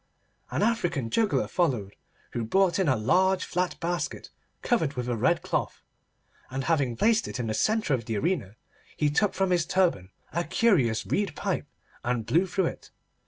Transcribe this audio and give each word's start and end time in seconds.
An 0.49 0.63
African 0.63 1.11
juggler 1.11 1.47
followed, 1.47 1.95
who 2.31 2.43
brought 2.43 2.79
in 2.79 2.87
a 2.87 2.95
large 2.95 3.45
flat 3.45 3.79
basket 3.79 4.31
covered 4.63 4.93
with 4.95 5.07
a 5.07 5.15
red 5.15 5.43
cloth, 5.43 5.83
and 6.49 6.63
having 6.63 6.95
placed 6.95 7.27
it 7.27 7.39
in 7.39 7.45
the 7.45 7.53
centre 7.53 7.93
of 7.93 8.05
the 8.05 8.17
arena, 8.17 8.55
he 8.97 9.11
took 9.11 9.35
from 9.35 9.51
his 9.51 9.63
turban 9.67 10.09
a 10.33 10.43
curious 10.43 11.05
reed 11.05 11.35
pipe, 11.35 11.67
and 12.03 12.25
blew 12.25 12.47
through 12.47 12.65
it. 12.65 12.89